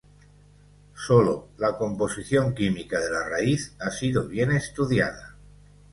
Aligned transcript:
Sólo 0.95 1.49
la 1.59 1.77
composición 1.77 2.55
química 2.55 2.99
de 2.99 3.11
la 3.11 3.29
raíz 3.29 3.75
ha 3.79 3.91
sido 3.91 4.27
bien 4.27 4.51
estudiada. 4.51 5.35